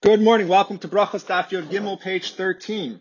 Good 0.00 0.22
morning. 0.22 0.46
Welcome 0.46 0.78
to 0.78 0.88
Brachas 0.88 1.26
Daf 1.26 1.50
Yod 1.50 1.70
Gimel, 1.70 2.00
page 2.00 2.34
13. 2.34 3.00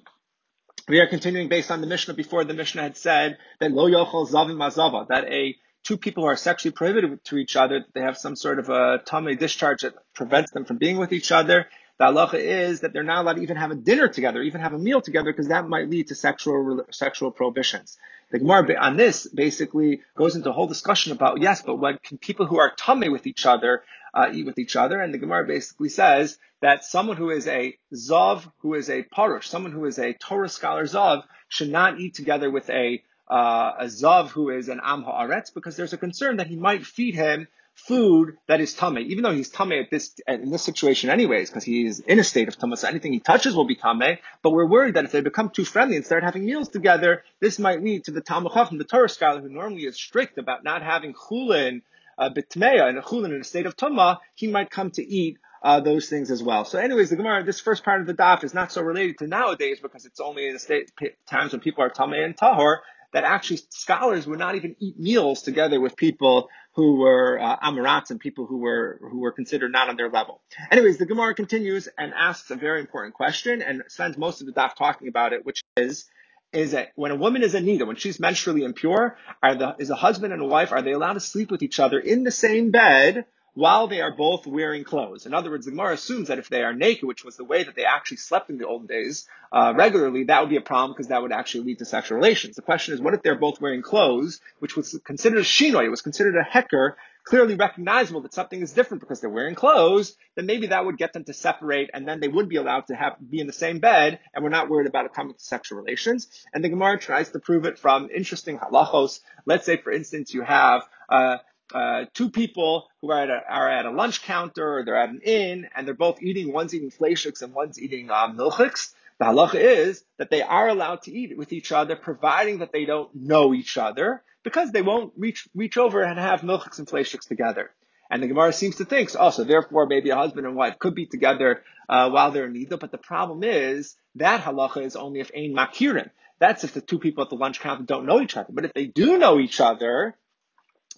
We 0.87 0.99
are 0.99 1.05
continuing 1.05 1.47
based 1.47 1.69
on 1.69 1.79
the 1.79 1.85
Mishnah 1.85 2.15
before 2.15 2.43
the 2.43 2.55
Mishnah 2.55 2.81
had 2.81 2.97
said 2.97 3.37
that 3.59 3.71
lo 3.71 3.87
yochel 3.87 4.27
zavim 4.27 4.55
mazava, 4.55 5.07
that 5.09 5.25
a 5.25 5.55
two 5.83 5.97
people 5.97 6.23
who 6.23 6.29
are 6.29 6.35
sexually 6.35 6.71
prohibited 6.71 7.23
to 7.25 7.37
each 7.37 7.55
other, 7.55 7.85
they 7.93 8.01
have 8.01 8.17
some 8.17 8.35
sort 8.35 8.57
of 8.57 8.69
a 8.69 8.97
tumma 9.05 9.37
discharge 9.37 9.83
that 9.83 9.93
prevents 10.15 10.49
them 10.53 10.65
from 10.65 10.77
being 10.77 10.97
with 10.97 11.13
each 11.13 11.31
other. 11.31 11.67
The 11.99 12.05
halacha 12.05 12.39
is 12.39 12.79
that 12.79 12.93
they're 12.93 13.03
not 13.03 13.21
allowed 13.21 13.35
to 13.35 13.43
even 13.43 13.57
have 13.57 13.69
a 13.69 13.75
dinner 13.75 14.07
together, 14.07 14.41
even 14.41 14.61
have 14.61 14.73
a 14.73 14.79
meal 14.79 14.99
together, 14.99 15.31
because 15.31 15.49
that 15.49 15.69
might 15.69 15.91
lead 15.91 16.07
to 16.07 16.15
sexual 16.15 16.83
sexual 16.89 17.29
prohibitions. 17.29 17.95
The 18.31 18.39
Gemara 18.39 18.75
on 18.81 18.97
this 18.97 19.27
basically 19.27 20.01
goes 20.15 20.35
into 20.35 20.49
a 20.49 20.53
whole 20.53 20.67
discussion 20.67 21.11
about 21.11 21.41
yes, 21.41 21.61
but 21.61 22.01
can 22.01 22.17
people 22.17 22.47
who 22.47 22.57
are 22.57 22.73
tamei 22.75 23.11
with 23.11 23.27
each 23.27 23.45
other 23.45 23.83
uh, 24.17 24.31
eat 24.33 24.45
with 24.45 24.57
each 24.57 24.75
other? 24.75 24.99
And 24.99 25.13
the 25.13 25.19
Gemara 25.19 25.45
basically 25.45 25.89
says 25.89 26.37
that 26.61 26.83
someone 26.83 27.17
who 27.17 27.29
is 27.29 27.47
a 27.47 27.77
zav, 27.93 28.51
who 28.59 28.73
is 28.73 28.89
a 28.89 29.03
parush, 29.03 29.47
someone 29.47 29.71
who 29.71 29.85
is 29.85 29.99
a 29.99 30.13
Torah 30.13 30.49
scholar 30.49 30.85
zav, 30.85 31.23
should 31.49 31.69
not 31.69 31.99
eat 31.99 32.15
together 32.15 32.49
with 32.49 32.69
a 32.69 33.03
uh, 33.29 33.73
a 33.79 33.85
zav 33.85 34.29
who 34.29 34.49
is 34.49 34.69
an 34.69 34.79
am 34.83 35.03
haaretz 35.03 35.53
because 35.53 35.75
there's 35.75 35.93
a 35.93 35.97
concern 35.97 36.37
that 36.37 36.47
he 36.47 36.55
might 36.55 36.85
feed 36.85 37.13
him 37.13 37.47
food 37.77 38.37
that 38.47 38.59
is 38.59 38.73
tamei, 38.73 39.05
even 39.05 39.21
though 39.23 39.31
he's 39.31 39.51
tamei 39.51 39.83
at 39.83 39.91
this 39.91 40.15
in 40.27 40.49
this 40.49 40.63
situation 40.63 41.11
anyways, 41.11 41.49
because 41.49 41.63
he's 41.63 41.99
in 41.99 42.17
a 42.17 42.23
state 42.23 42.47
of 42.47 42.57
tumma, 42.57 42.75
so 42.77 42.87
anything 42.87 43.13
he 43.13 43.19
touches 43.19 43.55
will 43.55 43.67
be 43.67 43.75
tamei. 43.75 44.17
But 44.41 44.51
we're 44.51 44.65
worried 44.65 44.95
that 44.95 45.05
if 45.05 45.11
they 45.11 45.21
become 45.21 45.51
too 45.51 45.65
friendly 45.65 45.95
and 45.95 46.05
start 46.05 46.23
having 46.23 46.45
meals 46.45 46.69
together, 46.69 47.23
this 47.39 47.59
might 47.59 47.83
lead 47.83 48.05
to 48.05 48.11
the 48.11 48.21
Talmud 48.21 48.53
Chacham, 48.53 48.79
the 48.79 48.83
Torah 48.83 49.09
scholar, 49.09 49.41
who 49.41 49.49
normally 49.49 49.85
is 49.85 49.95
strict 49.95 50.39
about 50.39 50.63
not 50.63 50.81
having 50.81 51.13
chulin 51.13 51.81
uh, 52.17 52.29
bitmeya 52.29 52.87
and 52.89 52.97
a 52.97 53.01
chulin 53.01 53.33
in 53.33 53.41
a 53.41 53.43
state 53.43 53.65
of 53.65 53.75
tumma, 53.75 54.17
he 54.35 54.47
might 54.47 54.69
come 54.69 54.91
to 54.91 55.05
eat 55.05 55.37
uh, 55.63 55.79
those 55.79 56.07
things 56.07 56.31
as 56.31 56.43
well. 56.43 56.65
So, 56.65 56.79
anyways, 56.79 57.09
the 57.09 57.15
Gemara, 57.15 57.43
this 57.43 57.59
first 57.59 57.83
part 57.83 58.01
of 58.01 58.07
the 58.07 58.13
daf 58.13 58.43
is 58.43 58.53
not 58.53 58.71
so 58.71 58.81
related 58.81 59.17
to 59.19 59.27
nowadays 59.27 59.79
because 59.81 60.05
it's 60.05 60.19
only 60.19 60.47
in 60.47 60.53
the 60.53 60.59
state 60.59 60.91
times 61.29 61.51
when 61.51 61.61
people 61.61 61.83
are 61.83 61.89
tamei 61.89 62.23
and 62.23 62.37
tahor 62.37 62.77
that 63.13 63.23
actually 63.23 63.59
scholars 63.69 64.27
would 64.27 64.39
not 64.39 64.55
even 64.55 64.75
eat 64.79 64.99
meals 64.99 65.41
together 65.41 65.79
with 65.79 65.95
people 65.95 66.49
who 66.73 66.97
were 66.97 67.39
uh, 67.39 67.57
and 67.61 68.19
people 68.19 68.45
who 68.45 68.57
were 68.57 68.99
who 69.01 69.19
were 69.19 69.31
considered 69.31 69.71
not 69.71 69.89
on 69.89 69.95
their 69.95 70.09
level. 70.09 70.41
Anyways, 70.69 70.97
the 70.97 71.05
Gemara 71.05 71.33
continues 71.33 71.87
and 71.97 72.13
asks 72.13 72.51
a 72.51 72.55
very 72.55 72.79
important 72.79 73.15
question 73.15 73.61
and 73.61 73.83
spends 73.87 74.17
most 74.17 74.41
of 74.41 74.47
the 74.47 74.53
daf 74.53 74.75
talking 74.75 75.07
about 75.07 75.33
it, 75.33 75.45
which 75.45 75.63
is 75.77 76.05
is 76.53 76.71
that 76.71 76.91
when 76.95 77.11
a 77.11 77.15
woman 77.15 77.43
is 77.43 77.55
a 77.55 77.59
nida, 77.59 77.85
when 77.85 77.95
she's 77.95 78.17
menstrually 78.17 78.63
impure, 78.63 79.17
are 79.43 79.55
the, 79.55 79.75
is 79.79 79.89
a 79.89 79.95
husband 79.95 80.33
and 80.33 80.41
a 80.41 80.45
wife, 80.45 80.71
are 80.71 80.81
they 80.81 80.93
allowed 80.93 81.13
to 81.13 81.19
sleep 81.19 81.51
with 81.51 81.61
each 81.61 81.79
other 81.79 81.99
in 81.99 82.23
the 82.23 82.31
same 82.31 82.71
bed 82.71 83.25
while 83.57 83.87
they 83.87 84.01
are 84.01 84.11
both 84.11 84.45
wearing 84.45 84.83
clothes. 84.83 85.25
In 85.25 85.33
other 85.33 85.49
words, 85.49 85.65
the 85.65 85.71
Gemara 85.71 85.95
assumes 85.95 86.27
that 86.27 86.37
if 86.37 86.47
they 86.47 86.61
are 86.61 86.73
naked, 86.73 87.05
which 87.05 87.25
was 87.25 87.37
the 87.37 87.43
way 87.43 87.63
that 87.63 87.75
they 87.75 87.85
actually 87.85 88.17
slept 88.17 88.51
in 88.51 88.59
the 88.59 88.67
old 88.67 88.87
days 88.87 89.27
uh, 89.51 89.73
regularly, 89.75 90.25
that 90.25 90.41
would 90.41 90.51
be 90.51 90.57
a 90.57 90.61
problem 90.61 90.91
because 90.91 91.07
that 91.07 91.23
would 91.23 91.31
actually 91.31 91.63
lead 91.63 91.79
to 91.79 91.85
sexual 91.85 92.17
relations. 92.17 92.55
The 92.55 92.61
question 92.61 92.93
is, 92.93 93.01
what 93.01 93.15
if 93.15 93.23
they're 93.23 93.33
both 93.33 93.59
wearing 93.59 93.81
clothes, 93.81 94.41
which 94.59 94.75
was 94.75 94.99
considered 95.03 95.39
a 95.39 95.41
shinoi, 95.41 95.85
it 95.85 95.89
was 95.89 96.03
considered 96.03 96.35
a 96.35 96.43
hecker, 96.43 96.97
clearly 97.27 97.55
recognizable 97.55 98.21
that 98.21 98.33
something 98.33 98.61
is 98.61 98.71
different 98.71 99.01
because 99.01 99.19
they're 99.19 99.29
wearing 99.29 99.53
clothes, 99.53 100.15
then 100.35 100.45
maybe 100.45 100.67
that 100.67 100.85
would 100.85 100.97
get 100.97 101.11
them 101.11 101.25
to 101.25 101.33
separate 101.33 101.89
and 101.93 102.07
then 102.07 102.21
they 102.21 102.29
would 102.29 102.47
be 102.47 102.55
allowed 102.55 102.87
to 102.87 102.95
have 102.95 103.17
be 103.29 103.39
in 103.39 103.47
the 103.47 103.53
same 103.53 103.79
bed 103.79 104.19
and 104.33 104.43
we're 104.43 104.49
not 104.49 104.69
worried 104.69 104.87
about 104.87 105.05
it 105.05 105.13
coming 105.13 105.33
to 105.33 105.39
sexual 105.39 105.77
relations. 105.77 106.27
And 106.53 106.63
the 106.63 106.69
Gemara 106.69 106.97
tries 106.97 107.29
to 107.31 107.39
prove 107.39 107.65
it 107.65 107.77
from 107.77 108.09
interesting 108.09 108.57
halachos. 108.57 109.19
Let's 109.45 109.65
say, 109.65 109.75
for 109.75 109.91
instance, 109.91 110.33
you 110.33 110.41
have 110.41 110.83
uh, 111.09 111.37
uh, 111.73 112.05
two 112.13 112.29
people 112.29 112.87
who 113.01 113.11
are 113.11 113.21
at, 113.23 113.29
a, 113.29 113.41
are 113.49 113.69
at 113.69 113.85
a 113.85 113.91
lunch 113.91 114.21
counter 114.21 114.77
or 114.77 114.85
they're 114.85 114.95
at 114.95 115.09
an 115.09 115.19
inn 115.21 115.67
and 115.75 115.85
they're 115.85 115.93
both 115.93 116.21
eating, 116.21 116.53
one's 116.53 116.73
eating 116.73 116.91
fleishiks 116.91 117.41
and 117.41 117.53
one's 117.53 117.77
eating 117.77 118.09
um, 118.09 118.37
milchiks, 118.37 118.93
the 119.19 119.25
halacha 119.25 119.55
is 119.55 120.03
that 120.17 120.29
they 120.29 120.43
are 120.43 120.67
allowed 120.67 121.01
to 121.03 121.11
eat 121.11 121.37
with 121.37 121.51
each 121.51 121.71
other, 121.71 121.95
providing 121.95 122.59
that 122.59 122.71
they 122.71 122.85
don't 122.85 123.13
know 123.15 123.53
each 123.53 123.77
other, 123.77 124.23
because 124.43 124.71
they 124.71 124.81
won't 124.81 125.13
reach 125.17 125.47
reach 125.55 125.77
over 125.77 126.01
and 126.01 126.19
have 126.19 126.41
milchiks 126.41 126.79
and 126.79 126.87
fleishiks 126.87 127.27
together. 127.27 127.71
And 128.09 128.23
the 128.23 128.27
Gemara 128.27 128.53
seems 128.53 128.77
to 128.77 128.85
think, 128.85 129.09
so 129.09 129.43
therefore 129.43 129.85
maybe 129.85 130.11
a 130.11 130.15
husband 130.15 130.47
and 130.47 130.55
wife 130.55 130.79
could 130.79 130.95
be 130.95 131.05
together 131.05 131.63
uh, 131.89 132.09
while 132.09 132.31
they're 132.31 132.45
in 132.45 132.53
nida. 132.53 132.79
But 132.79 132.91
the 132.91 132.97
problem 132.97 133.43
is 133.43 133.95
that 134.15 134.41
halacha 134.41 134.83
is 134.83 134.95
only 134.95 135.19
if 135.19 135.31
ein 135.35 135.53
makirin. 135.53 136.09
That's 136.39 136.63
if 136.63 136.73
the 136.73 136.81
two 136.81 136.99
people 136.99 137.23
at 137.23 137.29
the 137.29 137.35
lunch 137.35 137.59
counter 137.59 137.83
don't 137.83 138.05
know 138.05 138.21
each 138.21 138.37
other. 138.37 138.49
But 138.51 138.65
if 138.65 138.73
they 138.73 138.85
do 138.85 139.17
know 139.17 139.39
each 139.39 139.59
other, 139.59 140.15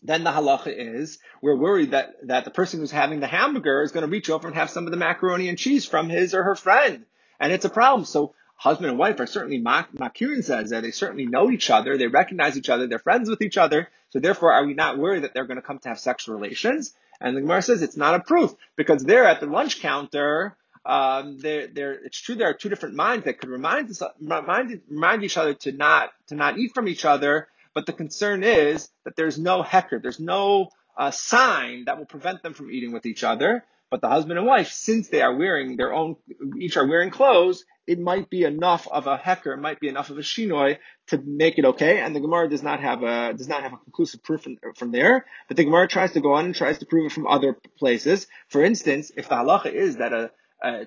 then 0.04 0.24
the 0.24 0.32
halacha 0.32 0.74
is 0.76 1.20
we're 1.42 1.56
worried 1.56 1.92
that, 1.92 2.16
that 2.28 2.46
the 2.46 2.52
person 2.52 2.80
who's 2.80 2.92
having 2.92 3.20
the 3.20 3.28
hamburger 3.28 3.82
is 3.82 3.92
going 3.92 4.06
to 4.06 4.12
reach 4.12 4.30
over 4.30 4.48
and 4.48 4.56
have 4.56 4.70
some 4.70 4.86
of 4.86 4.92
the 4.92 4.98
macaroni 4.98 5.50
and 5.50 5.58
cheese 5.58 5.86
from 5.86 6.10
his 6.10 6.34
or 6.34 6.44
her 6.44 6.56
friend. 6.56 7.06
And 7.40 7.54
it's 7.54 7.66
a 7.66 7.70
problem. 7.70 8.06
So 8.06 8.36
husband 8.60 8.90
and 8.90 9.00
wife 9.00 9.20
are 9.20 9.26
certainly, 9.26 9.60
Makirin 9.60 10.44
says 10.44 10.70
that 10.70 10.84
they 10.84 10.92
certainly 10.92 11.26
know 11.26 11.50
each 11.50 11.70
other, 11.70 11.98
they 11.98 12.08
recognize 12.08 12.58
each 12.58 12.70
other, 12.70 12.88
they're 12.88 13.00
friends 13.00 13.30
with 13.30 13.42
each 13.42 13.58
other. 13.58 13.90
So 14.10 14.20
therefore, 14.20 14.54
are 14.54 14.66
we 14.66 14.74
not 14.74 14.98
worried 14.98 15.24
that 15.24 15.34
they're 15.34 15.46
going 15.46 15.58
to 15.58 15.66
come 15.66 15.80
to 15.80 15.90
have 15.90 16.00
sexual 16.00 16.36
relations? 16.36 16.94
And 17.22 17.36
the 17.36 17.42
Gemara 17.42 17.62
says 17.62 17.82
it's 17.82 17.98
not 17.98 18.16
a 18.16 18.20
proof 18.20 18.54
because 18.76 19.04
they're 19.04 19.26
at 19.26 19.40
the 19.40 19.46
lunch 19.46 19.82
counter. 19.82 20.56
Um, 20.86 21.40
they're, 21.40 21.68
they're, 21.68 21.94
it's 21.94 22.20
true 22.20 22.36
there 22.36 22.50
are 22.50 22.54
two 22.54 22.70
different 22.70 22.96
minds 22.96 23.26
that 23.26 23.40
could 23.40 23.50
remind, 23.50 23.92
remind, 24.22 24.82
remind 24.90 25.24
each 25.24 25.38
other 25.38 25.54
to 25.54 25.72
not, 25.72 26.12
to 26.28 26.36
not 26.36 26.58
eat 26.58 26.72
from 26.74 26.88
each 26.88 27.06
other 27.06 27.48
but 27.74 27.86
the 27.86 27.94
concern 27.94 28.44
is 28.44 28.90
that 29.06 29.16
there's 29.16 29.38
no 29.38 29.62
hecker, 29.62 30.00
there's 30.00 30.20
no 30.20 30.70
uh, 30.98 31.12
sign 31.12 31.86
that 31.86 31.98
will 31.98 32.06
prevent 32.06 32.44
them 32.44 32.54
from 32.54 32.72
eating 32.72 32.92
with 32.92 33.06
each 33.06 33.24
other. 33.24 33.64
But 33.92 34.02
the 34.02 34.10
husband 34.10 34.38
and 34.38 34.48
wife, 34.48 34.72
since 34.72 35.10
they 35.10 35.22
are 35.22 35.36
wearing 35.36 35.76
their 35.76 35.94
own, 35.94 36.16
each 36.60 36.78
are 36.78 36.88
wearing 36.88 37.10
clothes, 37.10 37.66
it 37.88 38.00
might 38.00 38.30
be 38.30 38.44
enough 38.44 38.88
of 38.88 39.08
a 39.08 39.18
hecker, 39.18 39.54
it 39.54 39.58
might 39.58 39.80
be 39.80 39.88
enough 39.88 40.12
of 40.12 40.20
a 40.20 40.22
shinoi 40.22 40.78
to 41.08 41.18
make 41.26 41.58
it 41.58 41.66
okay. 41.66 42.00
And 42.00 42.16
the 42.16 42.20
Gemara 42.20 42.48
does 42.50 42.62
not 42.62 42.82
have 42.82 43.02
a 43.02 43.34
does 43.34 43.48
not 43.48 43.64
have 43.64 43.74
a 43.74 43.78
conclusive 43.78 44.22
proof 44.22 44.44
from, 44.44 44.58
from 44.76 44.92
there. 44.92 45.26
But 45.48 45.58
the 45.58 45.64
Gemara 45.64 45.88
tries 45.88 46.12
to 46.12 46.22
go 46.22 46.34
on 46.34 46.46
and 46.46 46.56
tries 46.56 46.78
to 46.80 46.86
prove 46.86 47.08
it 47.08 47.12
from 47.12 47.26
other 47.26 47.58
places. 47.80 48.28
For 48.50 48.64
instance, 48.64 49.12
if 49.18 49.28
the 49.28 49.36
halacha 49.36 49.74
is 49.74 49.98
that 49.98 50.14
a 50.14 50.32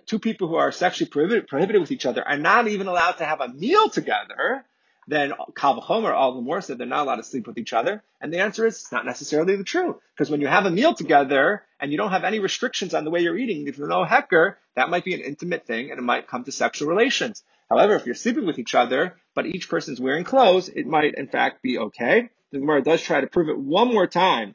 two 0.07 0.19
people 0.19 0.49
who 0.49 0.57
are 0.57 0.71
sexually 0.71 1.11
prohibited, 1.11 1.49
prohibited 1.49 1.81
with 1.81 1.91
each 1.91 2.07
other 2.07 2.27
are 2.27 2.39
not 2.39 2.69
even 2.69 2.87
allowed 2.87 3.13
to 3.13 3.25
have 3.25 3.41
a 3.41 3.49
meal 3.49 3.89
together, 3.89 4.65
then 5.09 5.33
Kal 5.57 5.81
V'chomer, 5.81 6.13
all 6.13 6.35
the 6.35 6.41
more 6.41 6.61
said 6.61 6.79
they're 6.79 6.87
not 6.87 7.05
allowed 7.07 7.17
to 7.17 7.25
sleep 7.25 7.47
with 7.47 7.59
each 7.59 7.73
other. 7.73 8.03
And 8.21 8.33
the 8.33 8.39
answer 8.39 8.67
is 8.67 8.77
it's 8.77 8.93
not 8.93 9.05
necessarily 9.05 9.57
the 9.57 9.65
true. 9.65 10.01
Because 10.15 10.31
when 10.31 10.41
you 10.41 10.47
have 10.47 10.65
a 10.65 10.71
meal 10.71 10.95
together 10.95 11.63
and 11.81 11.91
you 11.91 11.99
don't 11.99 12.13
have 12.13 12.25
any 12.25 12.39
restrictions 12.39 12.95
on 12.95 13.05
the 13.05 13.11
way 13.11 13.21
you're 13.21 13.37
eating, 13.37 13.67
if 13.67 13.79
you're 13.79 13.89
no 13.89 14.05
hecker, 14.05 14.59
that 14.77 14.91
might 14.91 15.05
be 15.05 15.15
an 15.15 15.21
intimate 15.21 15.67
thing 15.67 15.91
and 15.91 15.99
it 15.99 16.03
might 16.03 16.29
come 16.29 16.45
to 16.45 16.53
sexual 16.53 16.89
relations. 16.89 17.43
However, 17.69 17.97
if 17.97 18.07
you're 18.07 18.15
sleeping 18.15 18.47
with 18.47 18.59
each 18.59 18.75
other, 18.75 19.17
but 19.35 19.47
each 19.47 19.69
person's 19.69 20.01
wearing 20.01 20.25
clothes, 20.25 20.69
it 20.69 20.87
might 20.87 21.15
in 21.15 21.27
fact 21.27 21.63
be 21.63 21.79
okay. 21.79 22.31
The 22.53 22.59
Gemara 22.59 22.83
does 22.83 23.03
try 23.03 23.21
to 23.21 23.27
prove 23.27 23.49
it 23.49 23.59
one 23.59 23.93
more 23.93 24.07
time 24.07 24.55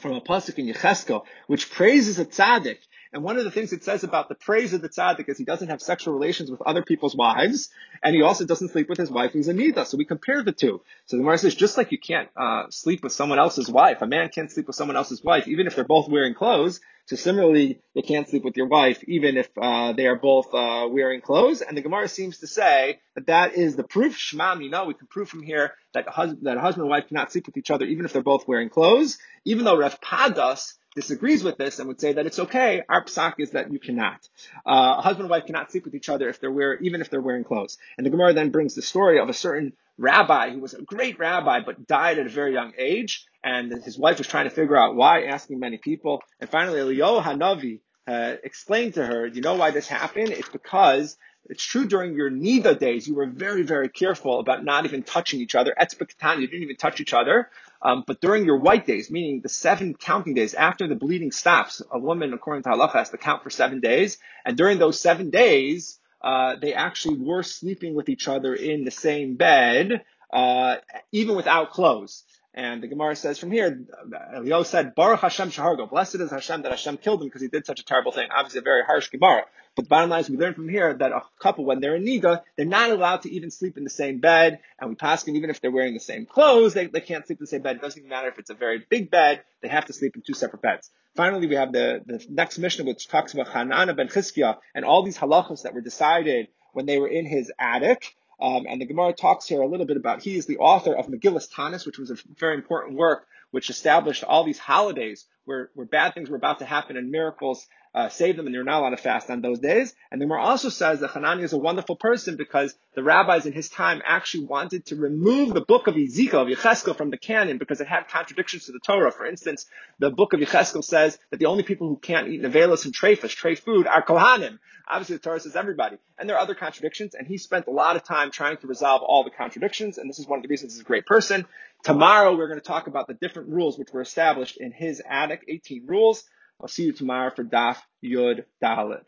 from 0.00 0.12
a 0.12 0.20
pasuk 0.20 0.58
in 0.58 0.66
Yecheskel, 0.66 1.24
which 1.46 1.70
praises 1.70 2.18
a 2.18 2.24
tzaddik 2.24 2.78
and 3.12 3.22
one 3.22 3.36
of 3.36 3.44
the 3.44 3.50
things 3.50 3.72
it 3.72 3.84
says 3.84 4.04
about 4.04 4.28
the 4.28 4.34
praise 4.34 4.72
of 4.72 4.80
the 4.80 4.88
tzaddik 4.88 5.28
is 5.28 5.36
he 5.36 5.44
doesn't 5.44 5.68
have 5.68 5.82
sexual 5.82 6.14
relations 6.14 6.50
with 6.50 6.62
other 6.62 6.82
people's 6.82 7.14
wives, 7.14 7.68
and 8.02 8.14
he 8.14 8.22
also 8.22 8.44
doesn't 8.44 8.70
sleep 8.70 8.88
with 8.88 8.98
his 8.98 9.10
wife 9.10 9.32
who's 9.32 9.48
a 9.48 9.54
nida. 9.54 9.84
So 9.86 9.98
we 9.98 10.04
compare 10.04 10.42
the 10.42 10.52
two. 10.52 10.80
So 11.06 11.16
the 11.16 11.22
Gemara 11.22 11.38
says, 11.38 11.54
just 11.54 11.76
like 11.76 11.92
you 11.92 11.98
can't 11.98 12.28
uh, 12.36 12.64
sleep 12.70 13.02
with 13.02 13.12
someone 13.12 13.38
else's 13.38 13.68
wife, 13.68 13.98
a 14.00 14.06
man 14.06 14.30
can't 14.30 14.50
sleep 14.50 14.66
with 14.66 14.76
someone 14.76 14.96
else's 14.96 15.22
wife, 15.22 15.46
even 15.46 15.66
if 15.66 15.74
they're 15.74 15.84
both 15.84 16.08
wearing 16.08 16.34
clothes. 16.34 16.80
So 17.06 17.16
similarly, 17.16 17.80
you 17.94 18.02
can't 18.02 18.28
sleep 18.28 18.44
with 18.44 18.56
your 18.56 18.68
wife, 18.68 19.02
even 19.08 19.36
if 19.36 19.48
uh, 19.60 19.92
they 19.92 20.06
are 20.06 20.16
both 20.16 20.54
uh, 20.54 20.86
wearing 20.88 21.20
clothes. 21.20 21.60
And 21.60 21.76
the 21.76 21.82
Gemara 21.82 22.08
seems 22.08 22.38
to 22.38 22.46
say 22.46 23.00
that 23.16 23.26
that 23.26 23.54
is 23.54 23.74
the 23.74 23.82
proof. 23.82 24.16
Shmam, 24.16 24.62
you 24.62 24.70
know, 24.70 24.84
we 24.84 24.94
can 24.94 25.08
prove 25.08 25.28
from 25.28 25.42
here 25.42 25.72
that, 25.94 26.08
hus- 26.08 26.36
that 26.42 26.56
a 26.56 26.60
husband 26.60 26.84
and 26.84 26.90
wife 26.90 27.08
cannot 27.08 27.32
sleep 27.32 27.46
with 27.46 27.56
each 27.56 27.70
other, 27.70 27.84
even 27.84 28.04
if 28.04 28.12
they're 28.12 28.22
both 28.22 28.46
wearing 28.46 28.70
clothes. 28.70 29.18
Even 29.44 29.64
though 29.64 29.76
Rav 29.76 30.00
Pedas 30.00 30.74
disagrees 30.94 31.42
with 31.42 31.56
this 31.56 31.78
and 31.78 31.88
would 31.88 32.00
say 32.00 32.12
that 32.12 32.26
it's 32.26 32.38
okay. 32.38 32.82
Our 32.88 33.04
psak 33.04 33.34
is 33.38 33.52
that 33.52 33.72
you 33.72 33.78
cannot. 33.78 34.28
Uh, 34.66 34.96
a 34.98 35.02
husband 35.02 35.24
and 35.24 35.30
wife 35.30 35.46
cannot 35.46 35.70
sleep 35.70 35.84
with 35.84 35.94
each 35.94 36.08
other 36.08 36.28
if 36.28 36.40
they're 36.40 36.50
wear, 36.50 36.78
even 36.78 37.00
if 37.00 37.10
they're 37.10 37.20
wearing 37.20 37.44
clothes. 37.44 37.78
And 37.96 38.04
the 38.06 38.10
Gemara 38.10 38.34
then 38.34 38.50
brings 38.50 38.74
the 38.74 38.82
story 38.82 39.18
of 39.18 39.28
a 39.28 39.34
certain 39.34 39.72
rabbi 39.98 40.50
who 40.50 40.60
was 40.60 40.74
a 40.74 40.82
great 40.82 41.18
rabbi 41.18 41.60
but 41.64 41.86
died 41.86 42.18
at 42.18 42.26
a 42.26 42.30
very 42.30 42.52
young 42.52 42.72
age, 42.78 43.26
and 43.42 43.72
his 43.84 43.98
wife 43.98 44.18
was 44.18 44.26
trying 44.26 44.44
to 44.48 44.54
figure 44.54 44.76
out 44.76 44.96
why, 44.96 45.24
asking 45.24 45.58
many 45.58 45.78
people, 45.78 46.22
and 46.40 46.50
finally 46.50 46.78
Eliyahu 46.78 47.22
Hanavi 47.22 47.80
uh, 48.06 48.36
explained 48.42 48.94
to 48.94 49.06
her, 49.06 49.26
"You 49.26 49.40
know 49.42 49.54
why 49.54 49.70
this 49.70 49.88
happened? 49.88 50.30
It's 50.30 50.48
because." 50.48 51.16
It's 51.46 51.64
true 51.64 51.86
during 51.86 52.14
your 52.14 52.30
Nida 52.30 52.78
days, 52.78 53.08
you 53.08 53.16
were 53.16 53.26
very, 53.26 53.62
very 53.62 53.88
careful 53.88 54.38
about 54.38 54.64
not 54.64 54.84
even 54.84 55.02
touching 55.02 55.40
each 55.40 55.56
other. 55.56 55.74
Etzbekatan, 55.78 56.40
you 56.40 56.46
didn't 56.46 56.62
even 56.62 56.76
touch 56.76 57.00
each 57.00 57.12
other. 57.12 57.50
Um, 57.84 58.04
but 58.06 58.20
during 58.20 58.44
your 58.44 58.58
white 58.58 58.86
days, 58.86 59.10
meaning 59.10 59.40
the 59.40 59.48
seven 59.48 59.94
counting 59.94 60.34
days 60.34 60.54
after 60.54 60.86
the 60.86 60.94
bleeding 60.94 61.32
stops, 61.32 61.82
a 61.90 61.98
woman, 61.98 62.32
according 62.32 62.62
to 62.62 62.70
halacha, 62.70 62.94
has 62.94 63.10
to 63.10 63.18
count 63.18 63.42
for 63.42 63.50
seven 63.50 63.80
days. 63.80 64.18
And 64.44 64.56
during 64.56 64.78
those 64.78 65.00
seven 65.00 65.30
days, 65.30 65.98
uh, 66.22 66.56
they 66.60 66.74
actually 66.74 67.18
were 67.18 67.42
sleeping 67.42 67.94
with 67.94 68.08
each 68.08 68.28
other 68.28 68.54
in 68.54 68.84
the 68.84 68.92
same 68.92 69.34
bed, 69.34 70.04
uh, 70.32 70.76
even 71.10 71.34
without 71.34 71.70
clothes. 71.70 72.22
And 72.54 72.82
the 72.82 72.86
Gemara 72.86 73.16
says 73.16 73.38
from 73.38 73.50
here, 73.50 73.86
Elio 74.34 74.62
said, 74.62 74.94
Baruch 74.94 75.20
Hashem 75.20 75.50
Shahargo. 75.50 75.88
Blessed 75.88 76.16
is 76.16 76.30
Hashem 76.30 76.62
that 76.62 76.72
Hashem 76.72 76.98
killed 76.98 77.22
him 77.22 77.28
because 77.28 77.40
he 77.40 77.48
did 77.48 77.64
such 77.64 77.80
a 77.80 77.84
terrible 77.84 78.12
thing. 78.12 78.28
Obviously, 78.30 78.58
a 78.58 78.62
very 78.62 78.84
harsh 78.84 79.08
Gemara. 79.08 79.44
But 79.74 79.86
the 79.86 79.88
bottom 79.88 80.10
line 80.10 80.20
is, 80.20 80.28
we 80.28 80.36
learn 80.36 80.52
from 80.52 80.68
here 80.68 80.92
that 80.92 81.12
a 81.12 81.22
couple, 81.40 81.64
when 81.64 81.80
they're 81.80 81.96
in 81.96 82.04
Nida, 82.04 82.42
they're 82.56 82.66
not 82.66 82.90
allowed 82.90 83.22
to 83.22 83.32
even 83.32 83.50
sleep 83.50 83.78
in 83.78 83.84
the 83.84 83.90
same 83.90 84.18
bed. 84.18 84.58
And 84.78 84.90
we 84.90 84.96
pass 84.96 85.26
even 85.26 85.48
if 85.48 85.62
they're 85.62 85.70
wearing 85.70 85.94
the 85.94 86.00
same 86.00 86.26
clothes, 86.26 86.74
they, 86.74 86.86
they 86.86 87.00
can't 87.00 87.26
sleep 87.26 87.38
in 87.38 87.44
the 87.44 87.48
same 87.48 87.62
bed. 87.62 87.76
It 87.76 87.82
doesn't 87.82 87.98
even 87.98 88.10
matter 88.10 88.28
if 88.28 88.38
it's 88.38 88.50
a 88.50 88.54
very 88.54 88.84
big 88.86 89.10
bed. 89.10 89.42
They 89.62 89.68
have 89.68 89.86
to 89.86 89.94
sleep 89.94 90.14
in 90.16 90.22
two 90.26 90.34
separate 90.34 90.60
beds. 90.60 90.90
Finally, 91.16 91.46
we 91.46 91.54
have 91.54 91.72
the, 91.72 92.02
the 92.04 92.24
next 92.28 92.58
Mishnah, 92.58 92.84
which 92.84 93.08
talks 93.08 93.32
about 93.32 93.46
Hanana 93.46 93.96
ben 93.96 94.08
Chizkiah 94.08 94.58
and 94.74 94.84
all 94.84 95.02
these 95.02 95.16
halachas 95.16 95.62
that 95.62 95.72
were 95.72 95.80
decided 95.80 96.48
when 96.72 96.84
they 96.84 96.98
were 96.98 97.08
in 97.08 97.24
his 97.24 97.50
attic. 97.58 98.14
Um, 98.40 98.66
and 98.68 98.80
the 98.80 98.86
Gemara 98.86 99.12
talks 99.12 99.46
here 99.46 99.62
a 99.62 99.66
little 99.66 99.86
bit 99.86 99.96
about 99.96 100.22
he 100.22 100.36
is 100.36 100.46
the 100.46 100.58
author 100.58 100.94
of 100.94 101.06
Megillas 101.06 101.50
Taanis, 101.52 101.86
which 101.86 101.98
was 101.98 102.10
a 102.10 102.16
very 102.36 102.54
important 102.54 102.96
work 102.96 103.26
which 103.50 103.70
established 103.70 104.24
all 104.24 104.44
these 104.44 104.58
holidays 104.58 105.26
where, 105.44 105.70
where 105.74 105.86
bad 105.86 106.14
things 106.14 106.30
were 106.30 106.36
about 106.36 106.60
to 106.60 106.64
happen 106.64 106.96
and 106.96 107.10
miracles 107.10 107.66
uh, 107.94 108.08
save 108.08 108.36
them 108.36 108.46
and 108.46 108.54
they're 108.54 108.64
not 108.64 108.80
allowed 108.80 108.90
to 108.90 108.96
fast 108.96 109.28
on 109.28 109.42
those 109.42 109.58
days. 109.58 109.94
And 110.10 110.20
the 110.20 110.24
Gemara 110.24 110.42
also 110.42 110.70
says 110.70 111.00
that 111.00 111.08
Hanani 111.08 111.42
is 111.42 111.52
a 111.52 111.58
wonderful 111.58 111.96
person 111.96 112.36
because 112.36 112.74
the 112.94 113.02
rabbis 113.02 113.44
in 113.44 113.52
his 113.52 113.68
time 113.68 114.00
actually 114.06 114.46
wanted 114.46 114.86
to 114.86 114.96
remove 114.96 115.52
the 115.52 115.60
book 115.60 115.88
of 115.88 115.96
Ezekiel, 115.96 116.42
of 116.42 116.48
Yecheskel 116.48 116.96
from 116.96 117.10
the 117.10 117.18
canon 117.18 117.58
because 117.58 117.80
it 117.80 117.86
had 117.86 118.08
contradictions 118.08 118.66
to 118.66 118.72
the 118.72 118.78
Torah. 118.78 119.12
For 119.12 119.26
instance, 119.26 119.66
the 119.98 120.10
book 120.10 120.32
of 120.32 120.40
Yecheskel 120.40 120.82
says 120.82 121.18
that 121.30 121.38
the 121.38 121.46
only 121.46 121.64
people 121.64 121.88
who 121.88 121.96
can't 121.96 122.28
eat 122.28 122.40
nevelos 122.40 122.86
and 122.86 122.94
treifas, 122.94 123.30
tray 123.30 123.56
food, 123.56 123.86
are 123.86 124.02
Kohanim. 124.02 124.58
Obviously, 124.88 125.16
the 125.16 125.22
Torah 125.22 125.40
says 125.40 125.54
everybody. 125.54 125.96
And 126.18 126.28
there 126.28 126.36
are 126.36 126.42
other 126.42 126.54
contradictions, 126.54 127.14
and 127.14 127.26
he 127.26 127.38
spent 127.38 127.66
a 127.66 127.70
lot 127.70 127.96
of 127.96 128.04
time 128.04 128.30
trying 128.30 128.56
to 128.58 128.66
resolve 128.66 129.02
all 129.02 129.22
the 129.22 129.30
contradictions, 129.30 129.98
and 129.98 130.08
this 130.08 130.18
is 130.18 130.26
one 130.26 130.38
of 130.38 130.42
the 130.42 130.48
reasons 130.48 130.74
he's 130.74 130.80
a 130.80 130.84
great 130.84 131.06
person. 131.06 131.46
Tomorrow, 131.84 132.36
we're 132.36 132.48
going 132.48 132.60
to 132.60 132.66
talk 132.66 132.86
about 132.86 133.06
the 133.06 133.14
different 133.14 133.48
rules 133.48 133.78
which 133.78 133.92
were 133.92 134.00
established 134.00 134.56
in 134.56 134.72
his 134.72 135.02
attic, 135.32 135.44
18 135.48 135.86
rules. 135.86 136.24
I'll 136.60 136.68
see 136.68 136.84
you 136.84 136.92
tomorrow 136.92 137.30
for 137.34 137.44
Daf 137.44 137.78
Yud 138.04 138.44
Daled. 138.62 139.02